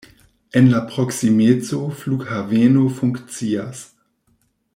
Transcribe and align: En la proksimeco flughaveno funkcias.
En 0.61 0.69
la 0.69 0.79
proksimeco 0.93 1.81
flughaveno 1.99 2.87
funkcias. 3.01 3.85